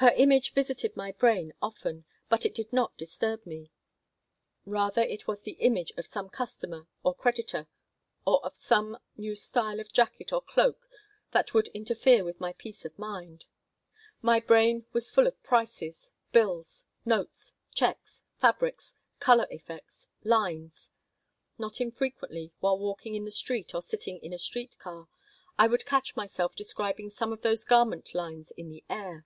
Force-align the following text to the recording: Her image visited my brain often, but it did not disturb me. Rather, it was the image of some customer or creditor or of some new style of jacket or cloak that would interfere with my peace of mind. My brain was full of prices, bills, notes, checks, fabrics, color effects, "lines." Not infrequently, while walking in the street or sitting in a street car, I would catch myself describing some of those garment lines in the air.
Her 0.00 0.10
image 0.12 0.52
visited 0.52 0.94
my 0.94 1.12
brain 1.12 1.54
often, 1.62 2.04
but 2.28 2.44
it 2.44 2.54
did 2.54 2.70
not 2.70 2.98
disturb 2.98 3.46
me. 3.46 3.70
Rather, 4.66 5.00
it 5.00 5.26
was 5.26 5.40
the 5.40 5.52
image 5.52 5.90
of 5.96 6.04
some 6.04 6.28
customer 6.28 6.86
or 7.02 7.14
creditor 7.14 7.66
or 8.26 8.44
of 8.44 8.58
some 8.58 8.98
new 9.16 9.34
style 9.34 9.80
of 9.80 9.90
jacket 9.90 10.34
or 10.34 10.42
cloak 10.42 10.86
that 11.32 11.54
would 11.54 11.68
interfere 11.68 12.24
with 12.24 12.38
my 12.40 12.52
peace 12.52 12.84
of 12.84 12.98
mind. 12.98 13.46
My 14.20 14.38
brain 14.38 14.84
was 14.92 15.10
full 15.10 15.26
of 15.26 15.42
prices, 15.42 16.10
bills, 16.30 16.84
notes, 17.06 17.54
checks, 17.72 18.22
fabrics, 18.38 18.96
color 19.18 19.46
effects, 19.50 20.08
"lines." 20.24 20.90
Not 21.56 21.80
infrequently, 21.80 22.52
while 22.60 22.78
walking 22.78 23.14
in 23.14 23.24
the 23.24 23.30
street 23.30 23.74
or 23.74 23.80
sitting 23.80 24.18
in 24.18 24.34
a 24.34 24.38
street 24.38 24.78
car, 24.78 25.08
I 25.58 25.66
would 25.66 25.86
catch 25.86 26.14
myself 26.14 26.54
describing 26.54 27.08
some 27.08 27.32
of 27.32 27.40
those 27.40 27.64
garment 27.64 28.14
lines 28.14 28.50
in 28.50 28.68
the 28.68 28.84
air. 28.90 29.24